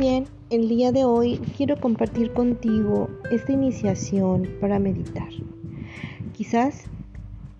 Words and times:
Bien, 0.00 0.24
el 0.48 0.66
día 0.70 0.92
de 0.92 1.04
hoy 1.04 1.38
quiero 1.58 1.78
compartir 1.78 2.32
contigo 2.32 3.10
esta 3.30 3.52
iniciación 3.52 4.48
para 4.58 4.78
meditar. 4.78 5.28
Quizás 6.32 6.84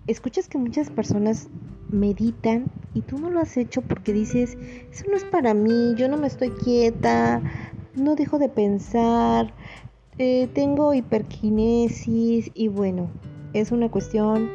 escuchas 0.07 0.47
que 0.47 0.57
muchas 0.57 0.89
personas 0.89 1.49
meditan 1.91 2.65
y 2.95 3.01
tú 3.03 3.19
no 3.19 3.29
lo 3.29 3.41
has 3.41 3.57
hecho 3.57 3.83
porque 3.83 4.11
dices, 4.11 4.57
eso 4.91 5.05
no 5.07 5.17
es 5.17 5.23
para 5.23 5.53
mí, 5.53 5.93
yo 5.95 6.09
no 6.09 6.17
me 6.17 6.25
estoy 6.25 6.49
quieta, 6.49 7.43
no 7.93 8.15
dejo 8.15 8.39
de 8.39 8.49
pensar, 8.49 9.53
eh, 10.17 10.49
tengo 10.55 10.95
hiperquinesis 10.95 12.49
y 12.55 12.69
bueno, 12.69 13.11
es 13.53 13.71
una 13.71 13.91
cuestión 13.91 14.49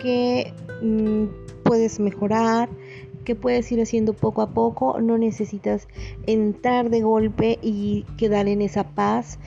que 0.00 0.52
mm, 0.82 1.26
puedes 1.62 2.00
mejorar 2.00 2.68
que 3.24 3.34
puedes 3.34 3.70
ir 3.72 3.80
haciendo 3.80 4.12
poco 4.12 4.42
a 4.42 4.50
poco, 4.50 5.00
no 5.00 5.18
necesitas 5.18 5.88
entrar 6.26 6.90
de 6.90 7.02
golpe 7.02 7.58
y 7.62 8.04
quedar 8.16 8.48
en 8.48 8.62
esa 8.62 8.84
paz 8.84 9.38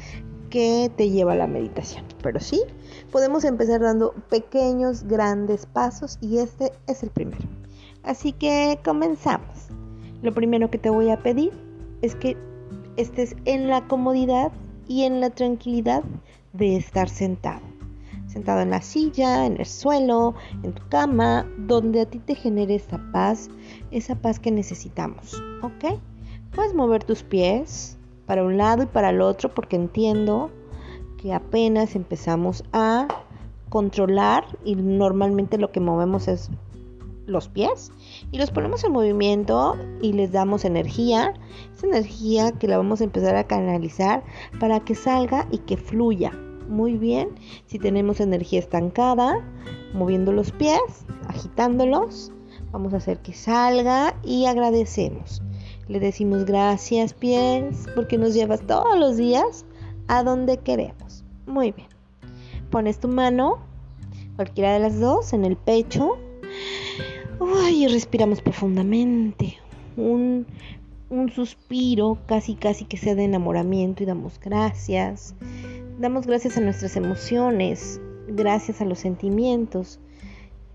que 0.49 0.91
te 0.95 1.09
lleva 1.09 1.34
a 1.34 1.35
la 1.38 1.48
meditación. 1.48 2.05
Pero 2.21 2.39
sí, 2.39 2.61
podemos 3.11 3.43
empezar 3.43 3.81
dando 3.81 4.13
pequeños, 4.29 5.03
grandes 5.03 5.65
pasos 5.65 6.17
y 6.21 6.38
este 6.38 6.71
es 6.88 7.03
el 7.03 7.09
primero. 7.09 7.43
Así 8.03 8.31
que 8.31 8.79
comenzamos. 8.84 9.67
Lo 10.21 10.34
primero 10.34 10.70
que 10.70 10.77
te 10.77 10.89
voy 10.89 11.09
a 11.09 11.21
pedir 11.21 11.51
es 12.01 12.15
que 12.15 12.37
estés 12.98 13.35
en 13.45 13.67
la 13.67 13.87
comodidad 13.87 14.51
y 14.87 15.03
en 15.03 15.20
la 15.20 15.29
tranquilidad 15.29 16.03
de 16.53 16.77
estar 16.77 17.09
sentado 17.09 17.74
sentado 18.35 18.59
en 18.59 18.71
la 18.71 18.81
silla, 18.81 19.45
en 19.45 19.57
el 19.57 19.65
suelo, 19.65 20.35
en 20.61 20.73
tu 20.73 20.85
cama, 20.89 21.49
donde 21.57 22.01
a 22.01 22.05
ti 22.05 22.19
te 22.19 22.35
genere 22.35 22.75
esa 22.75 22.99
paz, 23.13 23.49
esa 23.91 24.15
paz 24.15 24.41
que 24.41 24.51
necesitamos, 24.51 25.41
¿ok? 25.63 25.97
Puedes 26.53 26.73
mover 26.73 27.05
tus 27.05 27.23
pies 27.23 27.97
para 28.25 28.43
un 28.43 28.57
lado 28.57 28.83
y 28.83 28.87
para 28.87 29.11
el 29.11 29.21
otro 29.21 29.53
porque 29.53 29.77
entiendo 29.77 30.51
que 31.15 31.33
apenas 31.33 31.95
empezamos 31.95 32.65
a 32.73 33.07
controlar 33.69 34.45
y 34.65 34.75
normalmente 34.75 35.57
lo 35.57 35.71
que 35.71 35.79
movemos 35.79 36.27
es 36.27 36.49
los 37.27 37.47
pies 37.47 37.93
y 38.33 38.37
los 38.37 38.51
ponemos 38.51 38.83
en 38.83 38.91
movimiento 38.91 39.77
y 40.01 40.11
les 40.11 40.33
damos 40.33 40.65
energía, 40.65 41.33
esa 41.73 41.87
energía 41.87 42.51
que 42.51 42.67
la 42.67 42.75
vamos 42.75 42.99
a 42.99 43.05
empezar 43.05 43.37
a 43.37 43.45
canalizar 43.45 44.25
para 44.59 44.81
que 44.81 44.93
salga 44.93 45.47
y 45.51 45.59
que 45.59 45.77
fluya, 45.77 46.33
muy 46.68 46.98
bien. 46.98 47.30
Si 47.66 47.80
tenemos 47.80 48.20
energía 48.20 48.60
estancada, 48.60 49.44
moviendo 49.94 50.32
los 50.32 50.52
pies, 50.52 50.80
agitándolos, 51.27 52.32
vamos 52.71 52.94
a 52.94 52.98
hacer 52.98 53.20
que 53.20 53.34
salga 53.34 54.16
y 54.24 54.46
agradecemos. 54.46 55.41
Le 55.88 55.99
decimos 55.99 56.46
gracias 56.46 57.13
pies 57.13 57.88
porque 57.96 58.18
nos 58.18 58.34
llevas 58.34 58.62
todos 58.66 58.98
los 58.98 59.18
días 59.18 59.66
a 60.08 60.24
donde 60.24 60.58
queremos. 60.58 61.24
Muy 61.46 61.71
bien. 61.71 61.88
Pones 62.71 62.99
tu 62.99 63.08
mano, 63.08 63.60
cualquiera 64.36 64.74
de 64.74 64.80
las 64.80 65.00
dos, 65.00 65.34
en 65.34 65.46
el 65.46 65.56
pecho. 65.56 66.18
y 67.72 67.88
respiramos 67.88 68.41
profundamente. 68.41 69.58
Un, 69.97 70.46
un 71.09 71.31
suspiro 71.31 72.18
casi 72.25 72.56
casi 72.56 72.86
que 72.86 72.97
sea 72.97 73.16
de 73.16 73.25
enamoramiento 73.25 74.03
y 74.03 74.06
damos 74.06 74.40
gracias. 74.40 75.36
Damos 75.97 76.28
gracias 76.28 76.57
a 76.57 76.62
nuestras 76.62 76.97
emociones, 76.97 78.01
gracias 78.28 78.81
a 78.81 78.85
los 78.85 79.00
sentimientos 79.00 79.97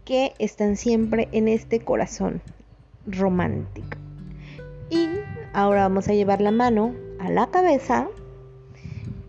que 0.06 0.33
están 0.39 0.77
siempre 0.77 1.28
en 1.33 1.47
este 1.47 1.81
corazón 1.81 2.41
romántico. 3.06 3.99
Y 4.89 5.09
ahora 5.53 5.83
vamos 5.83 6.09
a 6.09 6.15
llevar 6.15 6.41
la 6.41 6.53
mano 6.53 6.94
a 7.19 7.28
la 7.28 7.49
cabeza 7.49 8.09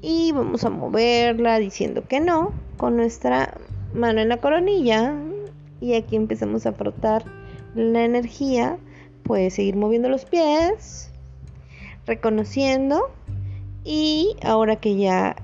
y 0.01 0.31
vamos 0.31 0.63
a 0.63 0.69
moverla 0.69 1.59
diciendo 1.59 2.05
que 2.07 2.21
no 2.21 2.53
con 2.77 2.95
nuestra 2.95 3.57
mano 3.93 4.21
en 4.21 4.29
la 4.29 4.37
coronilla 4.37 5.13
y 5.81 5.95
aquí 5.95 6.15
empezamos 6.15 6.65
a 6.65 6.71
frotar 6.71 7.25
la 7.75 8.05
energía. 8.05 8.77
Puedes 9.23 9.55
seguir 9.55 9.75
moviendo 9.75 10.07
los 10.07 10.23
pies, 10.23 11.11
reconociendo 12.05 13.11
y 13.83 14.37
ahora 14.41 14.77
que 14.77 14.95
ya 14.95 15.35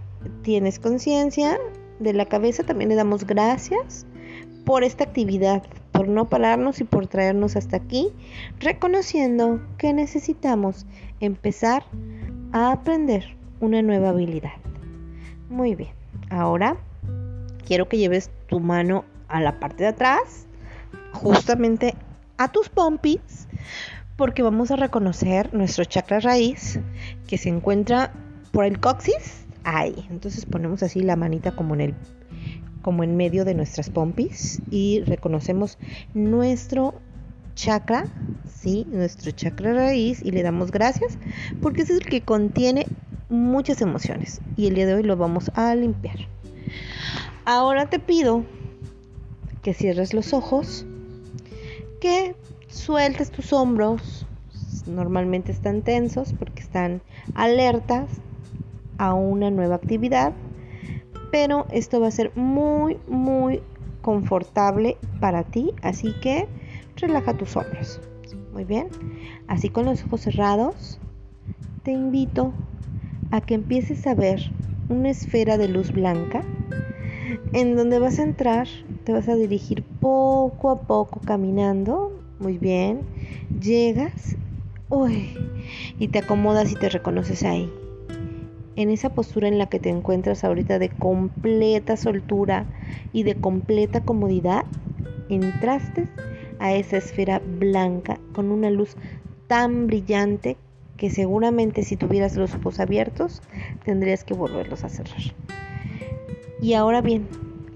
tienes 0.42 0.80
conciencia 0.80 1.58
de 2.00 2.14
la 2.14 2.26
cabeza, 2.26 2.64
también 2.64 2.90
le 2.90 2.96
damos 2.96 3.26
gracias 3.26 4.06
por 4.66 4.84
esta 4.84 5.06
actividad, 5.06 5.64
por 5.92 6.08
no 6.08 6.26
pararnos 6.26 6.82
y 6.82 6.84
por 6.84 7.08
traernos 7.08 7.56
hasta 7.56 7.78
aquí, 7.78 8.10
reconociendo 8.60 9.62
que 9.78 9.94
necesitamos 9.94 10.86
empezar 11.20 11.84
a 12.52 12.72
aprender 12.72 13.36
una 13.60 13.82
nueva 13.82 14.10
habilidad. 14.10 14.52
Muy 15.50 15.76
bien, 15.76 15.92
ahora 16.30 16.78
quiero 17.66 17.88
que 17.88 17.98
lleves 17.98 18.30
tu 18.48 18.60
mano 18.60 19.06
a 19.28 19.42
la 19.42 19.60
parte 19.60 19.84
de 19.84 19.90
atrás, 19.90 20.48
justamente 21.14 21.96
a 22.38 22.52
tus 22.52 22.70
pompis, 22.70 23.48
porque 24.18 24.44
vamos 24.44 24.72
a 24.72 24.76
reconocer 24.76 25.54
nuestro 25.54 25.86
chakra 25.86 26.20
raíz 26.20 26.80
que 27.28 27.38
se 27.38 27.50
encuentra 27.50 28.12
por 28.52 28.66
el 28.66 28.80
coxis 28.80 29.47
ahí. 29.64 30.06
Entonces 30.10 30.46
ponemos 30.46 30.84
así 30.84 31.02
la 31.02 31.16
manita 31.16 31.52
como 31.52 31.74
en 31.76 31.82
el 31.82 31.96
como 32.82 33.04
en 33.04 33.18
medio 33.18 33.44
de 33.44 33.54
nuestras 33.54 33.90
pompis 33.90 34.62
y 34.72 35.02
reconocemos 35.02 35.78
nuestro 36.14 36.94
chakra, 37.54 38.06
sí, 38.50 38.86
nuestro 38.90 39.32
chakra 39.32 39.74
raíz 39.74 40.22
y 40.24 40.32
le 40.32 40.42
damos 40.42 40.72
gracias 40.72 41.18
porque 41.62 41.82
ese 41.82 41.94
es 41.96 42.02
el 42.02 42.06
que 42.06 42.22
contiene 42.22 42.86
muchas 43.30 43.82
emociones 43.82 44.40
y 44.56 44.68
el 44.68 44.76
día 44.76 44.86
de 44.86 44.94
hoy 44.94 45.04
lo 45.04 45.18
vamos 45.18 45.52
a 45.56 45.76
limpiar. 45.76 46.18
Ahora 47.44 47.90
te 47.90 48.00
pido 48.00 48.46
que 49.64 49.74
cierres 49.74 50.14
los 50.14 50.34
ojos, 50.34 50.86
que 52.00 52.36
sueltes 52.70 53.32
tus 53.32 53.52
hombros, 53.52 54.26
normalmente 54.86 55.52
están 55.52 55.82
tensos 55.82 56.34
porque 56.34 56.62
están 56.62 57.02
alertas, 57.36 58.10
a 58.98 59.14
una 59.14 59.52
nueva 59.52 59.76
actividad, 59.76 60.34
pero 61.32 61.68
esto 61.72 62.00
va 62.00 62.08
a 62.08 62.12
ser 62.12 62.32
muy, 62.36 62.98
muy 63.08 63.62
confortable 64.02 64.98
para 65.20 65.44
ti, 65.44 65.74
así 65.82 66.14
que 66.22 66.48
relaja 66.96 67.38
tus 67.38 67.56
hombros. 67.56 68.00
Muy 68.54 68.64
bien, 68.64 68.88
así 69.48 69.70
con 69.70 69.86
los 69.86 70.04
ojos 70.04 70.22
cerrados, 70.22 71.00
te 71.84 71.92
invito 71.92 72.54
a 73.32 73.42
que 73.42 73.54
empieces 73.54 74.08
a 74.08 74.16
ver 74.16 74.52
una 74.90 75.10
esfera 75.10 75.58
de 75.58 75.68
luz 75.68 75.92
blanca 75.92 76.44
en 77.54 77.76
donde 77.76 78.00
vas 78.00 78.20
a 78.20 78.24
entrar, 78.24 78.68
te 79.04 79.14
vas 79.14 79.28
a 79.28 79.36
dirigir 79.36 79.84
poco 79.84 80.70
a 80.70 80.82
poco 80.88 81.20
caminando, 81.20 82.12
muy 82.40 82.58
bien, 82.58 83.02
llegas, 83.60 84.38
uy, 84.90 85.38
y 86.00 86.08
te 86.08 86.20
acomodas 86.20 86.72
y 86.72 86.76
te 86.76 86.90
reconoces 86.90 87.44
ahí 87.44 87.72
en 88.78 88.92
esa 88.92 89.10
postura 89.10 89.48
en 89.48 89.58
la 89.58 89.66
que 89.66 89.80
te 89.80 89.90
encuentras 89.90 90.44
ahorita 90.44 90.78
de 90.80 90.90
completa 90.90 91.98
soltura 91.98 92.68
y 93.12 93.24
de 93.24 93.36
completa 93.36 94.02
comodidad, 94.02 94.66
entraste 95.30 96.06
a 96.60 96.74
esa 96.74 96.98
esfera 96.98 97.42
blanca 97.44 98.20
con 98.34 98.52
una 98.52 98.70
luz 98.70 98.96
tan 99.48 99.88
brillante 99.88 100.58
que 100.96 101.10
seguramente 101.10 101.84
si 101.84 101.96
tuvieras 101.96 102.36
los 102.36 102.54
ojos 102.54 102.80
abiertos 102.80 103.42
tendrías 103.84 104.24
que 104.24 104.36
volverlos 104.36 104.84
a 104.84 104.90
cerrar. 104.90 105.22
Y 106.62 106.74
ahora 106.74 107.02
bien, 107.02 107.28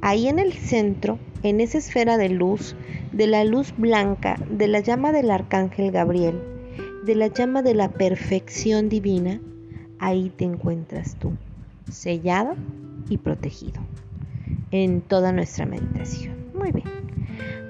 ahí 0.01 0.27
en 0.27 0.37
el 0.37 0.53
centro, 0.53 1.17
en 1.41 1.61
esa 1.61 1.79
esfera 1.79 2.17
de 2.17 2.29
luz, 2.29 2.75
de 3.11 3.25
la 3.25 3.43
luz 3.43 3.73
blanca, 3.75 4.39
de 4.49 4.67
la 4.67 4.79
llama 4.81 5.11
del 5.11 5.31
arcángel 5.31 5.91
Gabriel, 5.91 6.39
de 7.05 7.15
la 7.15 7.27
llama 7.27 7.63
de 7.63 7.73
la 7.73 7.89
perfección 7.89 8.87
divina, 8.87 9.41
ahí 10.01 10.29
te 10.35 10.43
encuentras 10.43 11.15
tú, 11.15 11.31
sellado 11.89 12.55
y 13.07 13.17
protegido 13.17 13.79
en 14.71 15.01
toda 15.01 15.31
nuestra 15.31 15.65
meditación. 15.65 16.35
Muy 16.53 16.71
bien. 16.71 16.87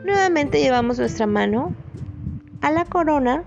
Nuevamente 0.06 0.60
llevamos 0.60 0.98
nuestra 0.98 1.28
mano 1.28 1.75
a 2.62 2.72
la 2.72 2.86
corona, 2.86 3.44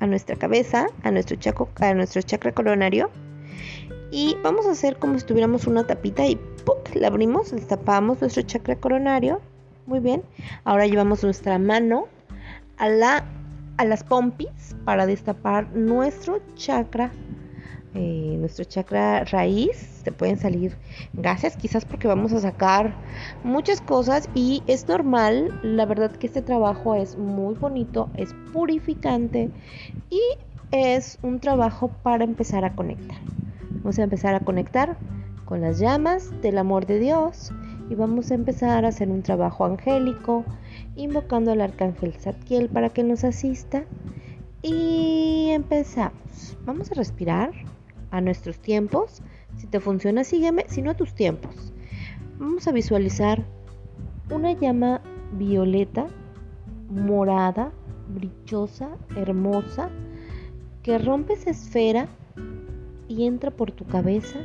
a 0.00 0.06
nuestra 0.06 0.36
cabeza, 0.36 0.86
a 1.02 1.10
nuestro, 1.10 1.36
chaco, 1.36 1.68
a 1.80 1.92
nuestro 1.94 2.22
chakra 2.22 2.52
coronario. 2.52 3.10
Y 4.10 4.36
vamos 4.42 4.66
a 4.66 4.72
hacer 4.72 4.98
como 4.98 5.18
si 5.18 5.26
tuviéramos 5.26 5.66
una 5.66 5.84
tapita 5.84 6.26
y 6.26 6.36
¡puc! 6.64 6.94
la 6.94 7.08
abrimos, 7.08 7.50
destapamos 7.50 8.20
nuestro 8.20 8.42
chakra 8.42 8.76
coronario. 8.76 9.40
Muy 9.86 9.98
bien. 9.98 10.22
Ahora 10.64 10.86
llevamos 10.86 11.24
nuestra 11.24 11.58
mano 11.58 12.06
a, 12.76 12.88
la, 12.88 13.24
a 13.78 13.84
las 13.84 14.04
pompis 14.04 14.76
para 14.84 15.06
destapar 15.06 15.72
nuestro 15.74 16.40
chakra 16.54 17.10
eh, 17.94 18.36
nuestro 18.38 18.64
chakra 18.64 19.24
raíz, 19.24 19.76
se 20.02 20.12
pueden 20.12 20.38
salir 20.38 20.76
gases, 21.12 21.56
quizás 21.56 21.84
porque 21.84 22.08
vamos 22.08 22.32
a 22.32 22.40
sacar 22.40 22.94
muchas 23.44 23.80
cosas 23.82 24.30
y 24.34 24.62
es 24.66 24.88
normal, 24.88 25.60
la 25.62 25.84
verdad 25.84 26.10
que 26.12 26.26
este 26.26 26.40
trabajo 26.40 26.94
es 26.94 27.18
muy 27.18 27.54
bonito, 27.54 28.08
es 28.16 28.34
purificante 28.52 29.50
y 30.08 30.20
es 30.70 31.18
un 31.22 31.38
trabajo 31.38 31.90
para 32.02 32.24
empezar 32.24 32.64
a 32.64 32.74
conectar. 32.74 33.18
Vamos 33.82 33.98
a 33.98 34.04
empezar 34.04 34.34
a 34.34 34.40
conectar 34.40 34.96
con 35.44 35.60
las 35.60 35.78
llamas 35.78 36.32
del 36.40 36.56
amor 36.56 36.86
de 36.86 36.98
Dios 36.98 37.52
y 37.90 37.94
vamos 37.94 38.30
a 38.30 38.34
empezar 38.34 38.86
a 38.86 38.88
hacer 38.88 39.10
un 39.10 39.22
trabajo 39.22 39.66
angélico, 39.66 40.46
invocando 40.96 41.52
al 41.52 41.60
arcángel 41.60 42.14
Zadkiel 42.14 42.70
para 42.70 42.88
que 42.88 43.02
nos 43.02 43.22
asista. 43.22 43.84
Y 44.62 45.50
empezamos. 45.50 46.56
Vamos 46.64 46.90
a 46.92 46.94
respirar 46.94 47.50
a 48.12 48.20
nuestros 48.20 48.60
tiempos. 48.60 49.22
Si 49.56 49.66
te 49.66 49.80
funciona, 49.80 50.22
sígueme, 50.22 50.66
si 50.68 50.80
no 50.82 50.92
a 50.92 50.94
tus 50.94 51.14
tiempos. 51.14 51.72
Vamos 52.38 52.68
a 52.68 52.72
visualizar 52.72 53.44
una 54.30 54.52
llama 54.52 55.00
violeta, 55.32 56.06
morada, 56.88 57.72
brillosa, 58.14 58.90
hermosa, 59.16 59.90
que 60.82 60.98
rompe 60.98 61.32
esa 61.32 61.50
esfera 61.50 62.08
y 63.08 63.26
entra 63.26 63.50
por 63.50 63.72
tu 63.72 63.84
cabeza 63.86 64.38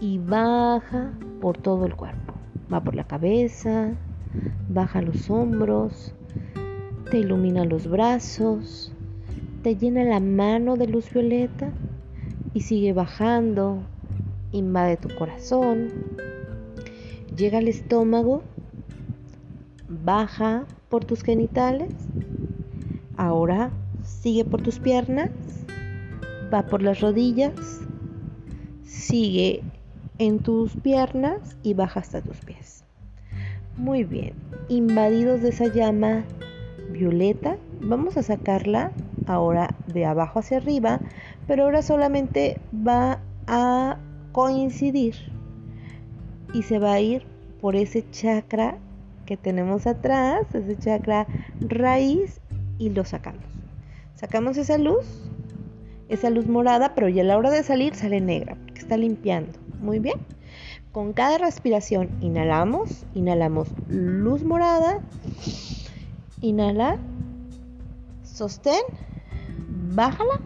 y 0.00 0.18
baja 0.18 1.12
por 1.40 1.56
todo 1.56 1.86
el 1.86 1.94
cuerpo. 1.94 2.34
Va 2.72 2.82
por 2.82 2.94
la 2.94 3.06
cabeza, 3.06 3.92
baja 4.68 5.00
los 5.00 5.30
hombros, 5.30 6.14
te 7.10 7.18
ilumina 7.18 7.64
los 7.64 7.86
brazos, 7.86 8.92
te 9.62 9.76
llena 9.76 10.02
la 10.04 10.20
mano 10.20 10.76
de 10.76 10.88
luz 10.88 11.12
violeta 11.12 11.70
y 12.54 12.60
sigue 12.60 12.92
bajando, 12.92 13.82
invade 14.52 14.96
tu 14.96 15.14
corazón, 15.14 15.90
llega 17.36 17.58
al 17.58 17.68
estómago, 17.68 18.42
baja 19.88 20.64
por 20.88 21.04
tus 21.04 21.22
genitales, 21.22 21.92
ahora 23.16 23.70
sigue 24.02 24.44
por 24.44 24.62
tus 24.62 24.78
piernas, 24.78 25.30
va 26.52 26.62
por 26.62 26.80
las 26.80 27.00
rodillas, 27.00 27.80
sigue 28.84 29.62
en 30.18 30.38
tus 30.38 30.76
piernas 30.76 31.56
y 31.64 31.74
baja 31.74 32.00
hasta 32.00 32.20
tus 32.20 32.36
pies. 32.38 32.84
Muy 33.76 34.04
bien, 34.04 34.34
invadidos 34.68 35.42
de 35.42 35.48
esa 35.48 35.66
llama 35.66 36.22
violeta, 36.92 37.56
vamos 37.80 38.16
a 38.16 38.22
sacarla 38.22 38.92
ahora 39.26 39.74
de 39.92 40.04
abajo 40.04 40.38
hacia 40.38 40.58
arriba, 40.58 41.00
pero 41.46 41.64
ahora 41.64 41.82
solamente 41.82 42.58
va 42.74 43.20
a 43.46 43.98
coincidir 44.32 45.14
y 46.52 46.62
se 46.62 46.78
va 46.78 46.94
a 46.94 47.00
ir 47.00 47.24
por 47.60 47.76
ese 47.76 48.08
chakra 48.10 48.78
que 49.26 49.36
tenemos 49.36 49.86
atrás, 49.86 50.46
ese 50.54 50.76
chakra 50.76 51.26
raíz 51.60 52.40
y 52.78 52.90
lo 52.90 53.04
sacamos. 53.04 53.44
Sacamos 54.14 54.56
esa 54.56 54.78
luz, 54.78 55.04
esa 56.08 56.30
luz 56.30 56.46
morada, 56.46 56.94
pero 56.94 57.08
ya 57.08 57.22
a 57.22 57.24
la 57.24 57.36
hora 57.36 57.50
de 57.50 57.62
salir 57.62 57.94
sale 57.94 58.20
negra, 58.20 58.56
porque 58.64 58.80
está 58.80 58.96
limpiando. 58.96 59.58
Muy 59.80 59.98
bien. 59.98 60.18
Con 60.92 61.12
cada 61.12 61.38
respiración 61.38 62.08
inhalamos, 62.20 63.04
inhalamos 63.14 63.68
luz 63.88 64.44
morada, 64.44 65.00
inhala, 66.40 66.98
sostén, 68.22 68.82
bájala, 69.94 70.40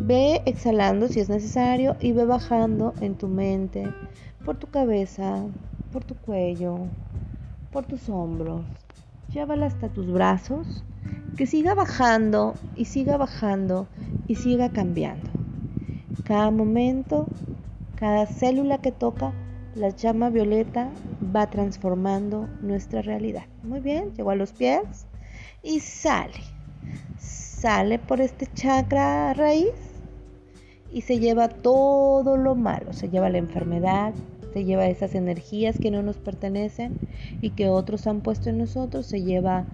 ve 0.00 0.42
exhalando 0.46 1.08
si 1.08 1.20
es 1.20 1.28
necesario 1.28 1.96
y 2.00 2.12
ve 2.12 2.24
bajando 2.24 2.94
en 3.00 3.14
tu 3.14 3.28
mente, 3.28 3.92
por 4.44 4.56
tu 4.56 4.68
cabeza, 4.68 5.44
por 5.92 6.04
tu 6.04 6.14
cuello, 6.14 6.78
por 7.72 7.86
tus 7.86 8.08
hombros. 8.08 8.62
Llévala 9.32 9.66
hasta 9.66 9.88
tus 9.88 10.10
brazos, 10.10 10.84
que 11.36 11.46
siga 11.46 11.74
bajando 11.74 12.54
y 12.76 12.86
siga 12.86 13.16
bajando 13.16 13.86
y 14.26 14.36
siga 14.36 14.70
cambiando. 14.70 15.30
Cada 16.24 16.50
momento 16.50 17.26
cada 17.98 18.26
célula 18.26 18.78
que 18.78 18.92
toca 18.92 19.32
la 19.74 19.88
llama 19.88 20.30
violeta 20.30 20.88
va 21.34 21.50
transformando 21.50 22.48
nuestra 22.62 23.02
realidad. 23.02 23.46
Muy 23.64 23.80
bien, 23.80 24.14
llegó 24.14 24.30
a 24.30 24.36
los 24.36 24.52
pies 24.52 25.06
y 25.64 25.80
sale. 25.80 26.40
Sale 27.18 27.98
por 27.98 28.20
este 28.20 28.46
chakra 28.54 29.34
raíz 29.34 29.87
y 30.92 31.02
se 31.02 31.18
lleva 31.18 31.48
todo 31.48 32.36
lo 32.36 32.54
malo. 32.54 32.92
Se 32.92 33.08
lleva 33.08 33.30
la 33.30 33.38
enfermedad, 33.38 34.14
se 34.52 34.64
lleva 34.64 34.86
esas 34.86 35.14
energías 35.14 35.78
que 35.78 35.90
no 35.90 36.02
nos 36.02 36.16
pertenecen 36.16 36.96
y 37.40 37.50
que 37.50 37.68
otros 37.68 38.06
han 38.06 38.20
puesto 38.20 38.50
en 38.50 38.58
nosotros. 38.58 39.06
Se 39.06 39.22
lleva 39.22 39.64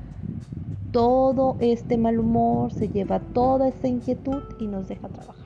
todo 0.90 1.56
este 1.60 1.98
mal 1.98 2.18
humor, 2.18 2.72
se 2.72 2.88
lleva 2.88 3.20
toda 3.20 3.68
esta 3.68 3.88
inquietud 3.88 4.42
y 4.60 4.66
nos 4.66 4.88
deja 4.88 5.08
trabajar. 5.08 5.44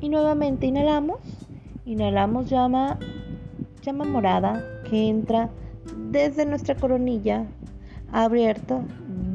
Y 0.00 0.08
nuevamente 0.08 0.66
inhalamos 0.66 1.20
Inhalamos 1.84 2.48
llama, 2.48 2.96
llama 3.82 4.04
morada 4.04 4.64
que 4.88 5.08
entra 5.08 5.50
desde 6.12 6.46
nuestra 6.46 6.76
coronilla 6.76 7.44
abierta, 8.12 8.84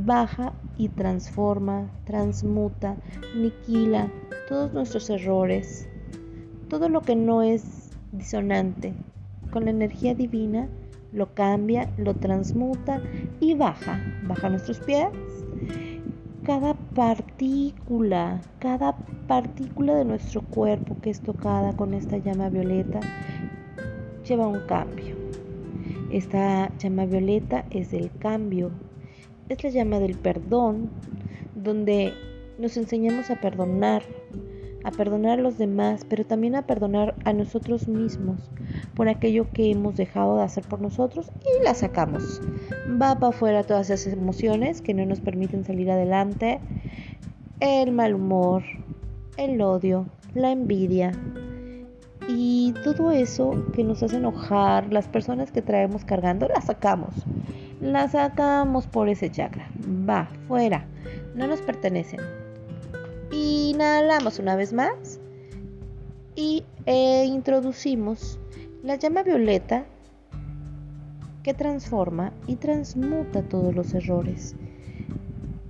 baja 0.06 0.54
y 0.78 0.90
transforma, 0.90 1.90
transmuta, 2.06 2.96
aniquila 3.36 4.12
todos 4.48 4.74
nuestros 4.74 5.10
errores, 5.10 5.88
todo 6.70 6.90
lo 6.90 7.02
que 7.02 7.16
no 7.16 7.42
es 7.42 7.92
disonante. 8.12 8.94
Con 9.52 9.66
la 9.66 9.72
energía 9.72 10.14
divina 10.14 10.68
lo 11.14 11.34
cambia, 11.34 11.90
lo 11.98 12.14
transmuta 12.14 13.02
y 13.40 13.54
baja, 13.54 14.00
baja 14.28 14.50
nuestros 14.50 14.80
pies 14.80 15.10
cada 16.48 16.76
partícula, 16.96 18.40
cada 18.60 18.96
partícula 19.28 19.96
de 19.96 20.06
nuestro 20.06 20.42
cuerpo 20.42 20.96
que 21.02 21.10
es 21.10 21.20
tocada 21.20 21.76
con 21.76 21.94
esta 21.94 22.20
llama 22.20 22.48
violeta 22.48 23.02
lleva 24.26 24.48
un 24.48 24.62
cambio. 24.62 25.14
Esta 26.10 26.72
llama 26.78 27.06
violeta 27.06 27.66
es 27.70 27.92
el 27.92 28.10
cambio, 28.20 28.72
es 29.50 29.64
la 29.64 29.70
llama 29.70 30.00
del 30.00 30.16
perdón, 30.16 30.90
donde 31.56 32.14
nos 32.58 32.78
enseñamos 32.78 33.30
a 33.30 33.40
perdonar, 33.40 34.04
a 34.84 34.92
perdonar 34.92 35.40
a 35.40 35.42
los 35.42 35.58
demás, 35.58 36.06
pero 36.08 36.26
también 36.26 36.56
a 36.56 36.66
perdonar 36.66 37.16
a 37.26 37.34
nosotros 37.34 37.88
mismos 37.88 38.50
por 38.96 39.10
aquello 39.10 39.48
que 39.52 39.72
hemos 39.72 39.96
dejado 39.96 40.38
de 40.38 40.44
hacer 40.44 40.64
por 40.66 40.82
nosotros 40.82 41.32
y 41.42 41.64
la 41.64 41.74
sacamos. 41.74 42.42
Va 42.90 43.16
para 43.16 43.30
afuera 43.30 43.64
todas 43.64 43.90
esas 43.90 44.14
emociones 44.14 44.82
que 44.82 44.94
no 44.94 45.06
nos 45.06 45.20
permiten 45.20 45.66
salir 45.66 45.92
adelante, 45.92 46.60
el 47.60 47.92
mal 47.92 48.16
humor, 48.16 48.64
el 49.38 49.62
odio, 49.62 50.08
la 50.34 50.52
envidia 50.52 51.12
y 52.28 52.74
todo 52.84 53.12
eso 53.12 53.66
que 53.74 53.84
nos 53.84 54.04
hace 54.04 54.18
enojar, 54.18 54.92
las 54.92 55.08
personas 55.08 55.52
que 55.52 55.62
traemos 55.62 56.04
cargando, 56.04 56.48
las 56.48 56.66
sacamos. 56.66 57.14
Las 57.82 58.12
sacamos 58.12 58.88
por 58.88 59.08
ese 59.08 59.30
chakra. 59.30 59.70
Va, 60.08 60.30
fuera. 60.48 60.86
No 61.36 61.48
nos 61.48 61.62
pertenecen. 61.62 62.20
Inhalamos 63.32 64.40
una 64.40 64.56
vez 64.56 64.74
más 64.74 65.20
y 66.36 66.64
e 66.86 67.26
introducimos 67.26 68.40
la 68.84 68.96
llama 68.96 69.24
violeta 69.24 69.86
que 71.44 71.54
transforma 71.54 72.32
y 72.48 72.56
transmuta 72.56 73.44
todos 73.44 73.76
los 73.76 73.94
errores. 73.94 74.56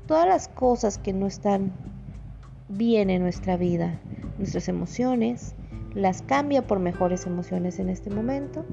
Todas 0.05 0.27
las 0.27 0.47
cosas 0.47 0.97
que 0.97 1.13
no 1.13 1.27
están 1.27 1.71
bien 2.69 3.09
en 3.09 3.21
nuestra 3.21 3.57
vida, 3.57 3.99
nuestras 4.37 4.69
emociones, 4.69 5.55
las 5.93 6.21
cambia 6.21 6.65
por 6.65 6.79
mejores 6.79 7.25
emociones 7.25 7.79
en 7.79 7.89
este 7.89 8.09
momento 8.09 8.65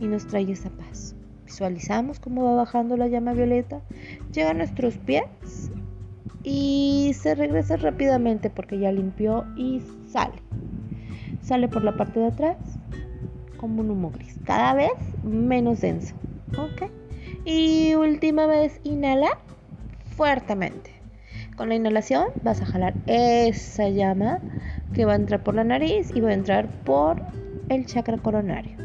y 0.00 0.06
nos 0.08 0.26
trae 0.26 0.50
esa 0.50 0.70
paz. 0.70 1.14
Visualizamos 1.54 2.18
cómo 2.18 2.42
va 2.42 2.56
bajando 2.56 2.96
la 2.96 3.06
llama 3.06 3.32
violeta, 3.32 3.80
llega 4.32 4.50
a 4.50 4.54
nuestros 4.54 4.98
pies 4.98 5.70
y 6.42 7.12
se 7.14 7.36
regresa 7.36 7.76
rápidamente 7.76 8.50
porque 8.50 8.80
ya 8.80 8.90
limpió 8.90 9.44
y 9.56 9.80
sale. 10.08 10.34
Sale 11.42 11.68
por 11.68 11.84
la 11.84 11.96
parte 11.96 12.18
de 12.18 12.26
atrás 12.26 12.56
como 13.56 13.82
un 13.82 13.90
humo 13.92 14.10
gris, 14.10 14.36
cada 14.44 14.74
vez 14.74 14.90
menos 15.22 15.80
denso. 15.80 16.16
¿Ok? 16.58 16.90
Y 17.44 17.94
última 17.94 18.48
vez, 18.48 18.80
inhala 18.82 19.38
fuertemente. 20.16 20.90
Con 21.56 21.68
la 21.68 21.76
inhalación 21.76 22.30
vas 22.42 22.62
a 22.62 22.66
jalar 22.66 22.96
esa 23.06 23.90
llama 23.90 24.40
que 24.92 25.04
va 25.04 25.12
a 25.12 25.16
entrar 25.16 25.44
por 25.44 25.54
la 25.54 25.62
nariz 25.62 26.10
y 26.16 26.20
va 26.20 26.30
a 26.30 26.34
entrar 26.34 26.66
por 26.82 27.22
el 27.68 27.86
chakra 27.86 28.18
coronario. 28.18 28.83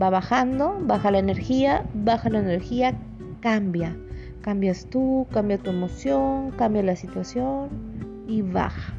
Va 0.00 0.10
bajando, 0.10 0.76
baja 0.80 1.10
la 1.10 1.18
energía, 1.18 1.84
baja 1.94 2.28
la 2.28 2.40
energía, 2.40 2.94
cambia 3.40 3.96
Cambias 4.44 4.84
tú, 4.90 5.26
cambia 5.32 5.56
tu 5.56 5.70
emoción, 5.70 6.50
cambia 6.50 6.82
la 6.82 6.96
situación 6.96 7.70
y 8.28 8.42
baja. 8.42 8.92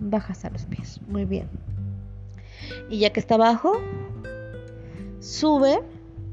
Bajas 0.00 0.44
a 0.44 0.50
los 0.50 0.66
pies. 0.66 1.00
Muy 1.06 1.24
bien. 1.24 1.46
Y 2.90 2.98
ya 2.98 3.12
que 3.12 3.20
está 3.20 3.36
abajo, 3.36 3.80
sube 5.20 5.78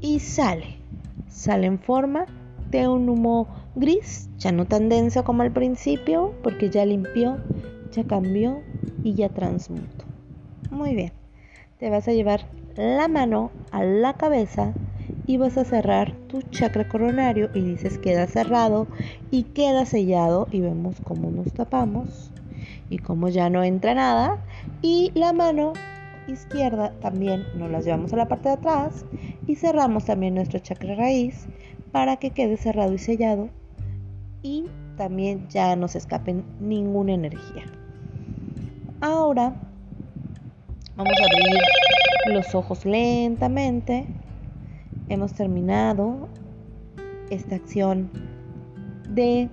y 0.00 0.18
sale. 0.18 0.78
Sale 1.28 1.68
en 1.68 1.78
forma 1.78 2.26
de 2.72 2.88
un 2.88 3.08
humo 3.08 3.46
gris, 3.76 4.28
ya 4.36 4.50
no 4.50 4.64
tan 4.64 4.88
denso 4.88 5.22
como 5.22 5.42
al 5.42 5.52
principio, 5.52 6.34
porque 6.42 6.70
ya 6.70 6.84
limpió, 6.84 7.38
ya 7.92 8.02
cambió 8.02 8.62
y 9.04 9.14
ya 9.14 9.28
transmutó. 9.28 10.06
Muy 10.72 10.96
bien, 10.96 11.12
te 11.78 11.88
vas 11.88 12.08
a 12.08 12.12
llevar 12.12 12.46
la 12.76 13.08
mano 13.08 13.50
a 13.70 13.84
la 13.84 14.14
cabeza 14.14 14.74
y 15.26 15.36
vas 15.36 15.56
a 15.56 15.64
cerrar 15.64 16.12
tu 16.28 16.42
chakra 16.42 16.88
coronario 16.88 17.50
y 17.54 17.60
dices 17.60 17.98
queda 17.98 18.26
cerrado 18.26 18.86
y 19.30 19.44
queda 19.44 19.86
sellado 19.86 20.48
y 20.50 20.60
vemos 20.60 20.96
cómo 21.04 21.30
nos 21.30 21.52
tapamos 21.52 22.30
y 22.88 22.98
cómo 22.98 23.28
ya 23.28 23.50
no 23.50 23.62
entra 23.62 23.94
nada 23.94 24.38
y 24.82 25.12
la 25.14 25.32
mano 25.32 25.72
izquierda 26.26 26.92
también 27.00 27.44
nos 27.56 27.70
la 27.70 27.80
llevamos 27.80 28.12
a 28.12 28.16
la 28.16 28.28
parte 28.28 28.48
de 28.48 28.54
atrás 28.54 29.04
y 29.46 29.56
cerramos 29.56 30.04
también 30.04 30.34
nuestro 30.34 30.58
chakra 30.58 30.94
raíz 30.94 31.46
para 31.92 32.16
que 32.16 32.30
quede 32.30 32.56
cerrado 32.56 32.92
y 32.92 32.98
sellado 32.98 33.48
y 34.42 34.64
también 34.96 35.48
ya 35.48 35.76
no 35.76 35.88
se 35.88 35.98
escape 35.98 36.42
ninguna 36.60 37.14
energía. 37.14 37.64
Ahora 39.00 39.54
vamos 40.96 41.14
a 41.20 41.24
abrir 41.24 41.60
los 42.26 42.54
ojos 42.54 42.84
lentamente. 42.84 44.06
Hemos 45.08 45.32
terminado 45.34 46.28
esta 47.30 47.56
acción 47.56 48.10
de 49.08 49.48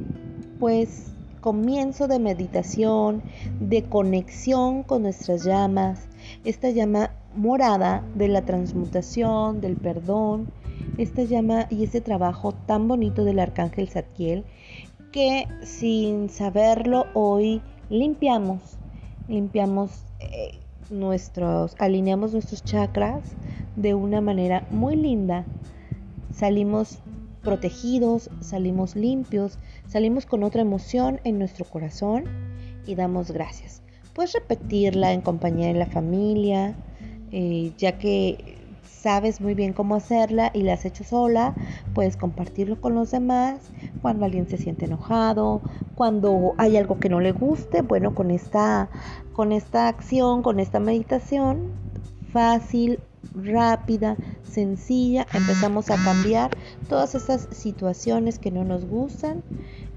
pues 0.60 1.14
comienzo 1.42 2.08
de 2.08 2.20
meditación, 2.20 3.22
de 3.60 3.84
conexión 3.84 4.84
con 4.84 5.04
nuestras 5.04 5.44
llamas, 5.44 6.08
esta 6.44 6.70
llama 6.70 7.12
morada 7.36 8.04
de 8.16 8.28
la 8.28 8.42
transmutación, 8.42 9.62
del 9.62 9.78
perdón, 9.78 10.48
esta 10.98 11.24
llama 11.24 11.68
y 11.70 11.84
ese 11.84 12.02
trabajo 12.02 12.54
tan 12.54 12.88
bonito 12.88 13.24
del 13.24 13.40
arcángel 13.40 13.88
Zadkiel 13.90 14.46
que 15.12 15.48
sin 15.64 16.30
saberlo 16.30 17.06
hoy 17.14 17.62
limpiamos, 17.90 18.78
limpiamos 19.28 20.04
eh, 20.20 20.60
nuestros, 20.90 21.76
alineamos 21.80 22.34
nuestros 22.34 22.64
chakras 22.64 23.24
de 23.76 23.94
una 23.94 24.22
manera 24.22 24.66
muy 24.72 24.96
linda. 24.96 25.46
Salimos 26.34 27.00
protegidos, 27.42 28.30
salimos 28.42 28.96
limpios, 28.96 29.58
salimos 29.88 30.26
con 30.26 30.44
otra 30.44 30.62
emoción 30.62 31.20
en 31.24 31.40
nuestro 31.40 31.66
corazón 31.66 32.26
y 32.86 32.96
damos 32.96 33.32
gracias. 33.32 33.82
Puedes 34.14 34.34
repetirla 34.34 35.14
en 35.14 35.22
compañía 35.22 35.68
de 35.68 35.76
la 35.76 35.86
familia, 35.86 36.76
eh, 37.32 37.72
ya 37.78 37.98
que 37.98 38.57
sabes 39.08 39.40
muy 39.40 39.54
bien 39.54 39.72
cómo 39.72 39.96
hacerla 39.96 40.52
y 40.54 40.64
la 40.64 40.74
has 40.74 40.84
hecho 40.84 41.06
sola, 41.06 41.56
puedes 41.94 42.18
compartirlo 42.18 42.82
con 42.82 42.94
los 42.94 43.10
demás. 43.12 43.72
Cuando 44.02 44.26
alguien 44.26 44.50
se 44.50 44.58
siente 44.58 44.84
enojado, 44.84 45.62
cuando 45.96 46.56
hay 46.58 46.76
algo 46.76 47.00
que 47.00 47.08
no 47.08 47.22
le 47.22 47.32
guste, 47.32 47.84
bueno, 47.84 48.14
con 48.14 48.32
esta, 48.32 48.90
con 49.32 49.54
esta 49.54 49.88
acción, 49.88 50.44
con 50.44 50.60
esta 50.60 50.82
meditación, 50.82 51.72
fácil, 52.34 53.00
rápida, 53.34 54.18
sencilla, 54.44 55.26
empezamos 55.34 55.90
a 55.90 55.96
cambiar 56.04 56.52
todas 56.90 57.16
esas 57.16 57.48
situaciones 57.52 58.40
que 58.40 58.52
no 58.52 58.66
nos 58.66 58.84
gustan. 58.84 59.42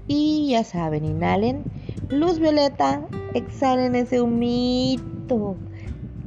Y 0.07 0.51
ya 0.51 0.63
saben, 0.63 1.03
inhalen 1.03 1.65
luz 2.07 2.39
violeta, 2.39 3.05
exhalen 3.33 3.95
ese 3.95 4.21
humito 4.21 5.57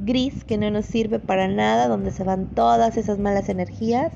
gris 0.05 0.43
que 0.43 0.57
no 0.57 0.69
nos 0.71 0.85
sirve 0.85 1.19
para 1.19 1.47
nada, 1.47 1.87
donde 1.87 2.11
se 2.11 2.23
van 2.23 2.47
todas 2.47 2.97
esas 2.97 3.19
malas 3.19 3.49
energías. 3.49 4.13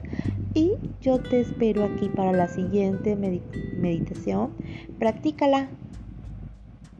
Y 0.53 0.73
yo 1.01 1.19
te 1.19 1.41
espero 1.41 1.83
aquí 1.85 2.09
para 2.09 2.31
la 2.31 2.47
siguiente 2.47 3.15
meditación. 3.15 4.51
Practícala. 4.97 5.69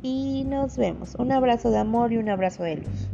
Y 0.01 0.45
nos 0.45 0.77
vemos. 0.77 1.15
Un 1.15 1.31
abrazo 1.31 1.71
de 1.71 1.77
amor 1.77 2.13
y 2.13 2.17
un 2.17 2.29
abrazo 2.29 2.63
de 2.63 2.77
luz. 2.77 3.08